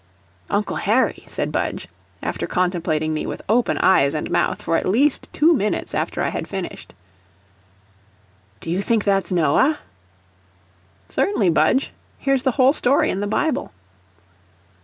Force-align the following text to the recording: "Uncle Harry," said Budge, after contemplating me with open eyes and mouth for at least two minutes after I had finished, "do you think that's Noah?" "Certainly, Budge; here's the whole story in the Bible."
"Uncle 0.49 0.77
Harry," 0.77 1.23
said 1.27 1.51
Budge, 1.51 1.87
after 2.23 2.47
contemplating 2.47 3.13
me 3.13 3.27
with 3.27 3.43
open 3.47 3.77
eyes 3.83 4.15
and 4.15 4.31
mouth 4.31 4.59
for 4.59 4.75
at 4.75 4.87
least 4.89 5.29
two 5.31 5.53
minutes 5.53 5.93
after 5.93 6.23
I 6.23 6.29
had 6.29 6.47
finished, 6.47 6.95
"do 8.61 8.71
you 8.71 8.81
think 8.81 9.03
that's 9.03 9.31
Noah?" 9.31 9.77
"Certainly, 11.07 11.51
Budge; 11.51 11.93
here's 12.17 12.41
the 12.41 12.49
whole 12.53 12.73
story 12.73 13.11
in 13.11 13.19
the 13.21 13.27
Bible." 13.27 13.71